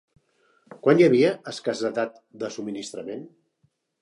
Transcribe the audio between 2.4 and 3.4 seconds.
de subministrament?